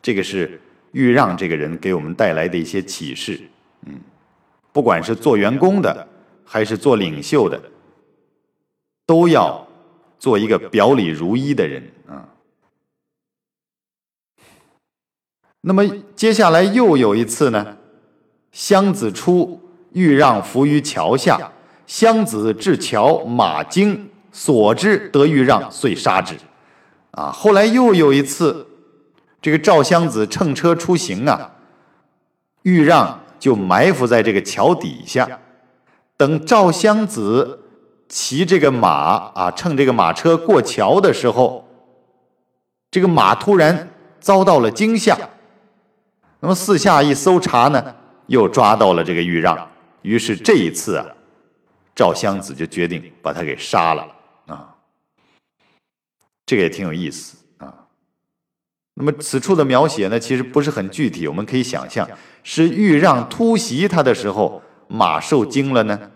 [0.00, 0.60] 这个是。
[0.94, 3.40] 豫让这个人给我们带来的一些启示，
[3.86, 3.98] 嗯，
[4.74, 6.06] 不管是做员工的
[6.44, 7.58] 还是做领袖的，
[9.06, 9.66] 都要
[10.18, 12.28] 做一个表里如一的人啊。
[15.62, 17.76] 那么接下来又有一次呢，
[18.52, 19.60] 襄子出，
[19.92, 21.50] 豫让伏于桥下，
[21.86, 26.34] 襄子至桥，马惊，所知得豫让，遂杀之。
[27.12, 28.66] 啊，后来又有一次。
[29.40, 31.50] 这个赵襄子乘车出行啊，
[32.62, 35.28] 豫让就埋伏在这个桥底下，
[36.16, 37.58] 等赵襄子
[38.08, 41.66] 骑这个马啊，乘这个马车过桥的时候，
[42.88, 45.18] 这个马突然遭到了惊吓。
[46.42, 47.94] 那么四下一搜查呢，
[48.26, 49.56] 又抓到了这个豫让。
[50.02, 51.06] 于是这一次啊，
[51.94, 54.04] 赵襄子就决定把他给杀了
[54.46, 54.74] 啊。
[56.44, 57.72] 这个也挺有意思啊。
[58.94, 61.28] 那么此处的描写呢，其实不是很具体。
[61.28, 62.08] 我们可以想象，
[62.42, 66.10] 是豫让突袭他的时候，马受惊了呢，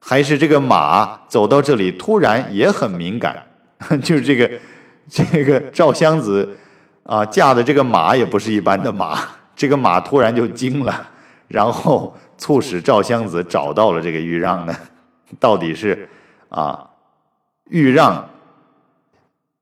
[0.00, 3.46] 还是这个马走到这里突然也很敏感？
[4.02, 4.50] 就是这个
[5.10, 6.56] 这个赵襄子
[7.02, 11.10] 啊驾的这个马也不是一般的马，这个马突然就惊了，
[11.48, 14.74] 然后促使赵襄子找到了这个豫让呢？
[15.40, 16.08] 到底是
[16.48, 16.90] 啊
[17.70, 18.28] 豫让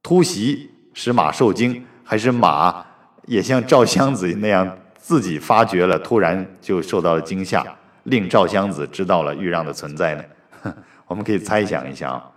[0.03, 1.85] 突袭使马受惊？
[2.03, 2.85] 还是马
[3.27, 7.65] 也像赵襄子那样自己发觉了，突然就受到了惊吓，
[8.05, 10.25] 令赵襄子知道了豫让的存在呢？
[11.07, 12.31] 我们可以猜想一下啊，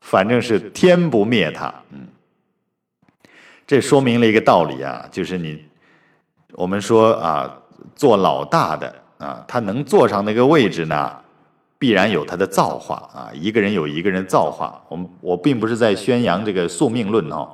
[0.00, 2.06] 反正是天不灭他，嗯，
[3.66, 5.64] 这说明了一个道理啊，就是你
[6.52, 7.58] 我们说啊，
[7.94, 11.12] 做老大的啊，他能坐上那个位置呢，
[11.78, 14.82] 必然有他的造化啊，一个人有一个人造化。
[14.88, 17.48] 我们我并不是在宣扬这个宿命论哦。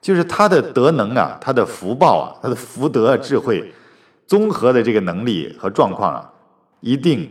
[0.00, 3.72] 就是他的德能啊，他的福报啊，他的福德智慧
[4.28, 6.32] 综合的这个能力和状况啊，
[6.80, 7.28] 一定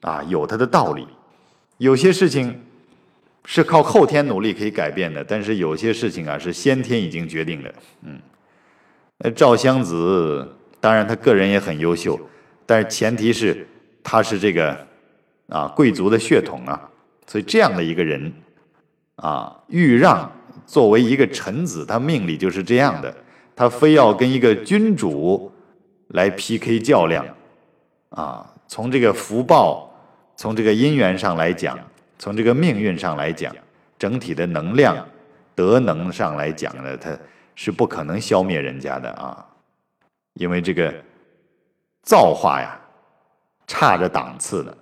[0.00, 1.06] 啊有他的道理。
[1.78, 2.60] 有些事情
[3.44, 7.72] 是靠后天努力可以改变的，但是有些事情啊是先天已经决定的。
[8.02, 8.18] 嗯，
[9.18, 10.46] 那赵襄子
[10.80, 12.18] 当然他个人也很优秀，
[12.64, 13.66] 但是前提是
[14.02, 14.76] 他是这个
[15.48, 16.88] 啊贵族的血统啊，
[17.26, 18.32] 所以这样的一个人
[19.16, 20.30] 啊，豫让。
[20.64, 23.14] 作为一个臣子，他命里就是这样的，
[23.54, 25.52] 他非要跟一个君主
[26.08, 27.24] 来 PK 较量，
[28.08, 29.88] 啊，从这个福报，
[30.34, 31.78] 从这个姻缘上来讲，
[32.18, 33.54] 从这个命运上来讲，
[33.96, 35.06] 整体的能量、
[35.54, 37.16] 德能上来讲呢，他
[37.56, 39.44] 是不可能消灭人家的啊，
[40.34, 40.94] 因为这个
[42.02, 42.78] 造化呀，
[43.66, 44.76] 差着档次的，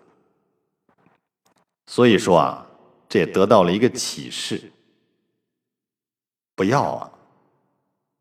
[1.86, 2.66] 所以说啊，
[3.08, 4.70] 这也得到了一个启示。
[6.56, 7.10] 不要啊，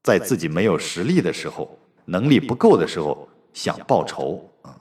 [0.03, 4.75] 在自己没有实力的时候，能力不够的时候想报仇啊，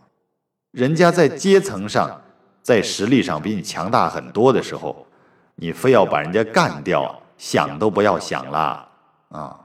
[0.71, 2.21] 人家在阶层上、
[2.63, 5.07] 在实力上比你强大很多的时候，
[5.55, 8.89] 你非要把人家干掉，想都不要想了
[9.31, 9.62] 啊！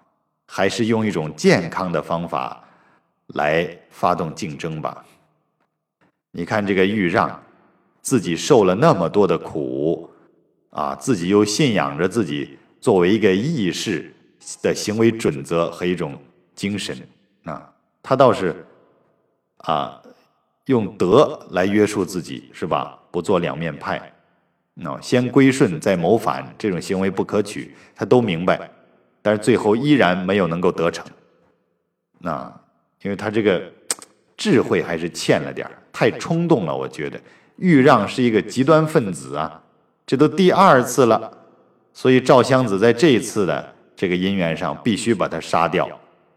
[0.47, 2.63] 还是用一种健康的方法
[3.35, 5.05] 来发动竞争吧。
[6.31, 7.43] 你看这个豫让，
[8.01, 10.09] 自己受了那么多的苦
[10.69, 12.57] 啊，自己又信仰着自己。
[12.79, 14.13] 作为一个义士
[14.61, 16.17] 的行为准则和一种
[16.53, 16.95] 精神
[17.43, 17.69] 啊，
[18.01, 18.65] 他倒是
[19.57, 20.01] 啊
[20.65, 22.97] 用德来约束自己，是吧？
[23.09, 24.13] 不做两面派，
[24.75, 27.75] 那先归顺再谋反，这种行为不可取。
[27.95, 28.69] 他都明白，
[29.28, 31.05] 但是最后依然没有能够得逞。
[32.19, 32.49] 那
[33.01, 33.61] 因为他这个
[34.38, 36.73] 智慧还是欠了点太冲动了。
[36.73, 37.19] 我觉得
[37.57, 39.61] 豫让是一个极端分子啊，
[40.05, 41.30] 这都第二次了。
[41.91, 45.89] 所以赵襄子在这一次的这个姻缘上，必须把他杀掉，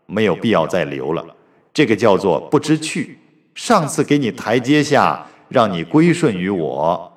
[0.07, 1.25] 没有必要再留了。
[1.73, 3.21] 这个叫做不知趣。
[3.55, 7.13] 上次给你台阶下，让你归顺于我，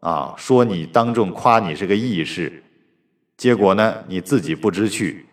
[0.00, 2.62] 啊，说你当众夸你是个义士，
[3.44, 5.26] 结果呢，你自己不知趣，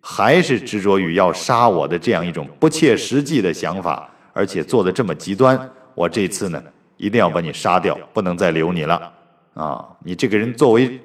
[0.00, 5.68] 还是执着于要杀我的这样一种不切实际的想法，而且做的这么极端。
[5.92, 6.62] 我这次呢，
[6.96, 9.12] 一定要把你杀掉，不能再留你了。
[9.54, 11.00] 啊，你这个人作为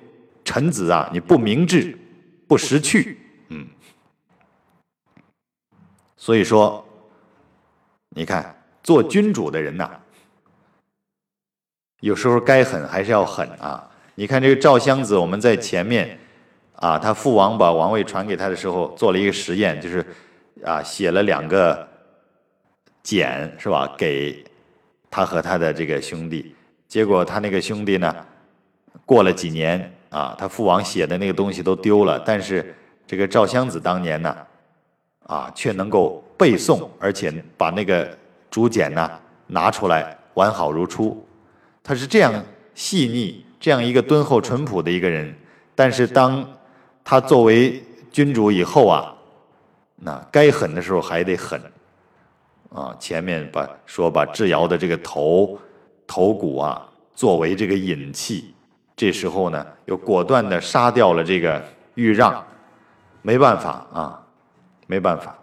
[0.46, 1.98] 臣子啊，你不明智，
[2.48, 3.18] 不识趣，
[3.50, 3.66] 嗯。
[6.16, 6.86] 所以说，
[8.10, 8.56] 你看。
[8.84, 9.90] 做君主的人呐，
[12.02, 13.90] 有时候该狠还是要狠啊！
[14.14, 16.20] 你看这个赵襄子，我们在前面
[16.82, 20.06] 啊，他父王把王位传给他的时候，做了一个实验，就是
[20.66, 21.88] 啊，写了两个
[23.02, 23.96] 简是吧？
[23.98, 24.44] 给
[25.10, 26.54] 他和他的这个兄弟，
[26.88, 28.14] 结果他那个兄弟呢，
[29.06, 32.76] 过了几年啊，他父王写的那个东西都丢了，但是
[33.08, 34.36] 这个赵襄子当年呢，
[35.28, 38.18] 啊，却能够背诵，而且把那个。
[38.52, 39.10] 竹简呢，
[39.48, 41.26] 拿出来完好如初。
[41.82, 42.34] 他是这样
[42.76, 45.34] 细腻，这样一个敦厚淳朴的一个人。
[45.74, 46.46] 但是当
[47.04, 47.82] 他作为
[48.12, 49.14] 君主以后啊，
[49.96, 51.62] 那该狠的时候还得狠
[52.74, 52.96] 啊。
[53.00, 55.58] 前面把说把智瑶的这个头
[56.06, 58.54] 头骨啊作为这个引器，
[58.96, 61.64] 这时候呢又果断的杀掉了这个
[61.96, 62.46] 豫让，
[63.22, 64.24] 没办法啊，
[64.88, 65.38] 没办法。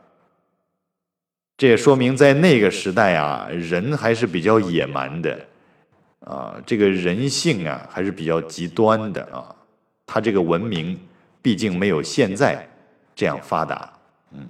[1.56, 5.38] 这也说明，在那个时代啊，人还是比较野蛮的，
[6.20, 9.54] 啊，这个人性啊还是比较极端的啊。
[10.06, 10.98] 他这个文明
[11.48, 12.68] 毕竟没有现在
[13.14, 13.90] 这样发达，
[14.32, 14.46] 嗯，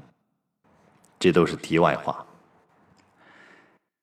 [1.17, 2.27] 这都是题外话。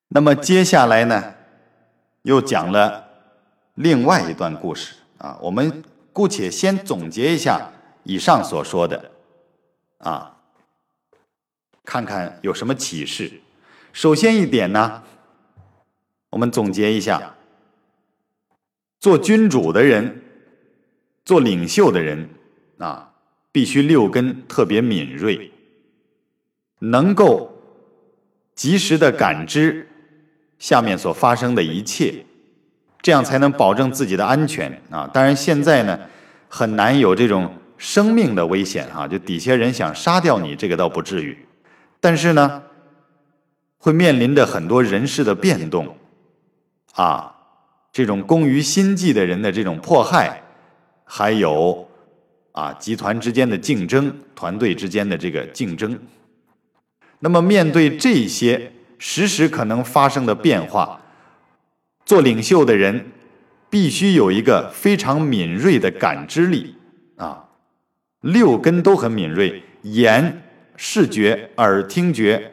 [0.08, 1.36] 那么接下来呢，
[2.22, 3.06] 又讲了
[3.74, 5.38] 另外一段故事啊。
[5.42, 5.84] 我们
[6.14, 7.70] 姑且先总结一下
[8.04, 9.12] 以上所说的，
[9.98, 10.38] 啊。
[11.84, 13.42] 看看有什么启示。
[13.92, 15.04] 首先一点呢，
[16.30, 17.36] 我们总结一下：
[19.02, 20.22] 做君主的人，
[21.26, 22.30] 做领袖的人
[22.78, 23.12] 啊，
[23.52, 25.52] 必须六根特别敏锐，
[26.80, 27.52] 能够
[28.54, 29.88] 及时的感知
[30.60, 32.26] 下面所发生的一切，
[33.02, 35.10] 这样才能保证自己的安全啊。
[35.14, 36.00] 当然，现在呢，
[36.48, 41.38] 很难有这种生命的危险啊，就底下人想杀掉你，这个倒不至于。
[42.00, 42.64] 但是呢，
[43.78, 45.98] 会面临着很多人事的变动，
[46.94, 47.36] 啊，
[47.92, 50.42] 这种攻于心计的人的这种迫害，
[51.04, 51.85] 还有
[52.56, 56.00] 啊，集团之间的竞争，团队之间的这个竞争。
[57.20, 61.00] 那么面对这些时时可能发生的变化，
[62.06, 63.12] 做领袖的人
[63.70, 66.76] 必须有一个非常敏锐的感知力
[67.18, 67.46] 啊，
[68.22, 70.42] 六根都很敏锐，眼。
[70.78, 72.52] 视觉、耳听觉、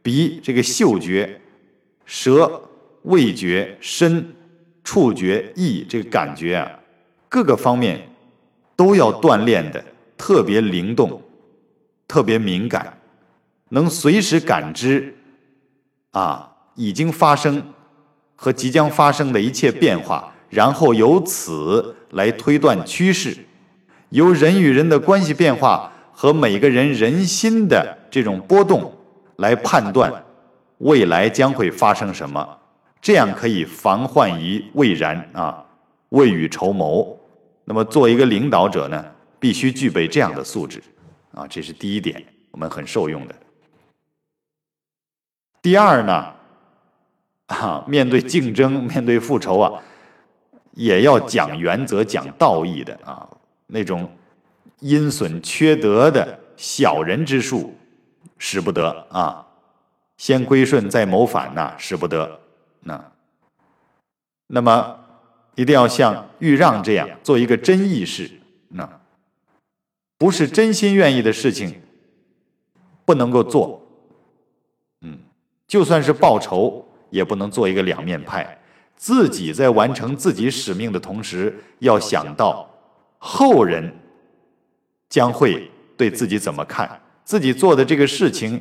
[0.00, 1.38] 鼻这个嗅觉、
[2.06, 2.62] 舌
[3.02, 4.34] 味觉、身
[4.82, 6.80] 触觉、意这个感觉啊，
[7.28, 8.07] 各个方面
[8.78, 9.84] 都要锻炼的
[10.16, 11.20] 特别灵动、
[12.06, 12.96] 特别敏感，
[13.70, 15.16] 能随时感知
[16.12, 17.74] 啊已经发生
[18.36, 23.36] 和即将发生的一切变化，然后由此来推断趋势，
[24.10, 25.92] 由人与人的关系变化。
[26.20, 28.92] 和每个人人心的这种波动
[29.36, 30.12] 来判断
[30.78, 32.58] 未来将会发生什么，
[33.00, 35.64] 这样可以防患于未然啊，
[36.08, 37.16] 未雨绸缪。
[37.68, 39.04] 那么，做一个领导者呢，
[39.38, 40.82] 必须具备这样的素质
[41.34, 43.34] 啊，这是第一点，我们很受用的。
[45.60, 46.32] 第二呢，
[47.48, 49.82] 啊，面对竞争、面对复仇啊，
[50.72, 53.28] 也要讲原则、讲道义的啊，
[53.66, 54.10] 那种。
[54.80, 57.76] 阴损缺德的小人之术，
[58.38, 59.44] 使不得啊！
[60.16, 62.38] 先归顺再谋反呐，使不得。
[62.78, 63.12] 那，
[64.46, 65.00] 那么
[65.58, 68.30] 一定要像豫让这样做一个真义士。
[68.68, 68.88] 那
[70.16, 71.74] 不是真心愿意的事情，
[73.04, 73.84] 不能够做。
[75.00, 75.18] 嗯，
[75.66, 78.56] 就算是报仇，也不能做一个两面派。
[78.96, 82.70] 自己在完成自己使命的同时，要想到
[83.18, 83.92] 后人。
[85.10, 87.00] 将会对自己怎么看？
[87.24, 88.60] 自己做的这个事情，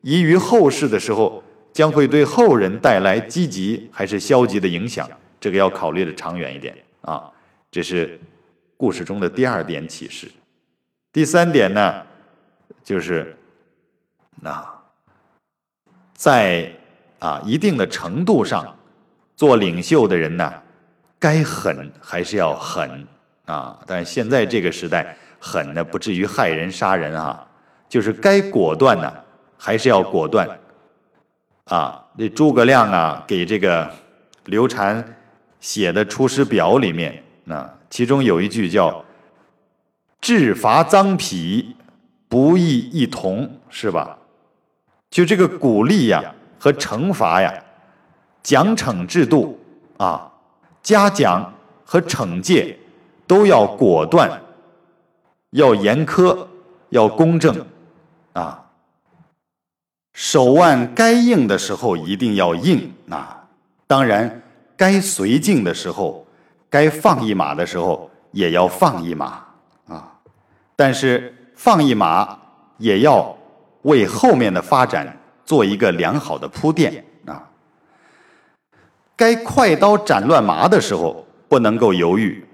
[0.00, 5.06] 遗于后世的时候，将会对后人带来积极还是消极的影响？
[5.42, 7.30] 这个要考虑的长远一点啊。
[7.70, 8.18] 这是
[8.76, 10.30] 故事中的第二点启示。
[11.12, 12.02] 第三点呢，
[12.82, 13.36] 就是
[14.40, 14.64] 那
[16.14, 16.72] 在
[17.18, 18.74] 啊一定的程度上，
[19.34, 20.62] 做领袖的人呢，
[21.18, 23.06] 该狠还是要狠
[23.44, 23.78] 啊。
[23.86, 25.16] 但是现在这个时代。
[25.44, 27.44] 狠呢，不至于害人杀人啊。
[27.88, 29.12] 就是该果断呢，
[29.58, 30.48] 还是要果断。
[31.64, 33.90] 啊，这诸葛亮啊，给这个
[34.44, 35.04] 刘禅
[35.62, 39.02] 写的《出师表》里面，那其中有一句叫
[40.20, 41.76] “治伐赃匹，
[42.28, 44.18] 不义一同”，是吧？
[45.08, 47.54] 就这个鼓励呀和惩罚呀，
[48.42, 49.56] 奖惩制度
[49.98, 50.32] 啊，
[50.82, 51.54] 嘉奖
[51.84, 52.76] 和惩戒
[53.28, 54.42] 都要果断，
[55.50, 56.44] 要严苛，
[56.88, 57.64] 要公正
[58.32, 58.66] 啊。
[60.12, 63.44] 手腕该硬的时候一定要硬啊！
[63.86, 64.41] 当然，
[64.82, 66.26] 该随境的时候，
[66.68, 69.44] 该放一马的时候也要放一马
[69.86, 70.12] 啊！
[70.74, 72.36] 但是放一马
[72.78, 73.32] 也要
[73.82, 77.48] 为后面的发展做一个良好的铺垫啊！
[79.14, 82.44] 该快刀斩乱麻的时候不能够犹豫，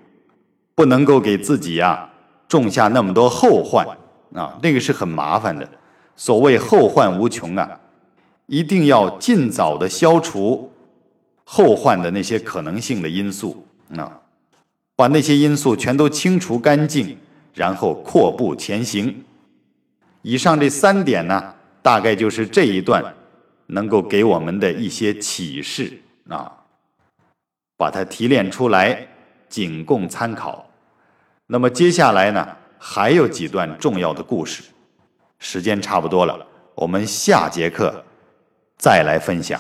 [0.75, 2.11] 不能够给自己啊
[2.47, 3.87] 种下那么多后患
[4.35, 4.59] 啊！
[4.63, 5.67] 那个是很麻烦的。
[6.15, 7.81] 所谓后患无穷啊，
[8.45, 10.71] 一定要尽早的消除
[11.51, 14.21] 后患的那些可能性的因素啊，
[14.95, 17.17] 把那些因素全都清除干净，
[17.55, 19.25] 然后阔步前行。
[20.21, 23.03] 以上这三点呢，大概就是这一段
[23.69, 26.53] 能够给我们的一些启示啊，
[27.79, 29.09] 把它提炼出来，
[29.49, 30.69] 仅供参考。
[31.47, 32.47] 那么接下来呢，
[32.79, 34.63] 还有几段重要的故事。
[35.39, 38.05] 时间差不多了，我们下节课
[38.77, 39.59] 再来分享。